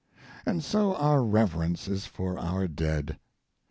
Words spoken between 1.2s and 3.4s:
reverence is for our dead.